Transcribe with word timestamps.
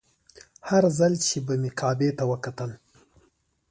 هر 0.69 0.83
ځل 0.97 1.13
چې 1.25 1.37
به 1.45 1.53
مې 1.61 1.71
کعبې 1.79 2.09
ته 2.17 2.23
وکتل. 2.31 2.71